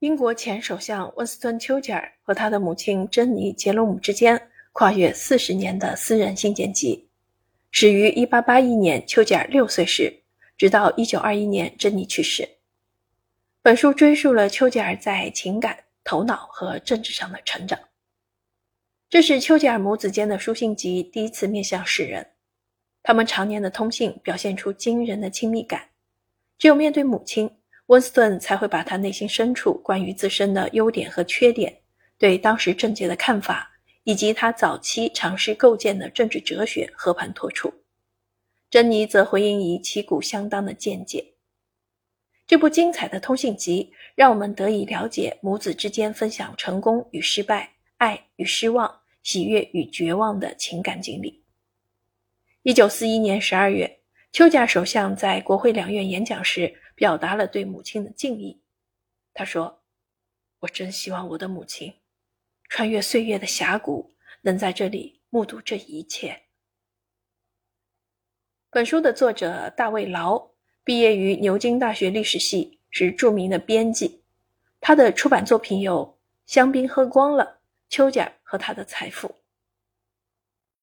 [0.00, 7.06] 英国前首相温斯顿·丘吉尔和他的母亲珍妮·杰罗姆之间跨越四十年的私人信件集，
[7.70, 10.22] 始于1881年丘吉尔六岁时，
[10.56, 12.48] 直到1921年珍妮去世。
[13.60, 17.78] 本书追溯了丘吉尔在情感、头脑和政治上的成长。
[19.10, 22.26] 这是丘吉尔母子间的书信集第一次面向世人，
[23.02, 25.90] 他们常年的通信表现出惊人的亲密感。
[26.56, 27.50] 只有面对母亲。
[27.90, 31.76] 温斯顿才会把他内心深处关于自身的优点和缺点、
[32.18, 33.68] 对当时政界的看法，
[34.04, 37.72] 以及他早期尝试构建的政治哲学和盘托出。
[38.70, 41.32] 珍妮则回应以旗鼓相当的见解。
[42.46, 51.42] 这部精彩的通信集让我们得以了解母子之间分享成功与失败、爱与失望、喜悦与绝望的情感经历。
[52.62, 53.99] 一九四一年十二月，
[54.32, 56.80] 丘吉尔首相在国会两院演讲时。
[57.00, 58.60] 表达了对母亲的敬意。
[59.32, 59.82] 他说
[60.60, 61.94] ：“我真希望我的母亲，
[62.68, 66.42] 穿越岁月的峡谷，能在这里目睹这一切。”
[68.68, 70.50] 本书的作者大卫·劳
[70.84, 74.22] 毕业于牛津大学历史系，是著名的编辑。
[74.78, 76.18] 他的出版作品有
[76.52, 77.44] 《香槟喝光了》
[77.88, 79.26] 《丘吉尔和他的财富》。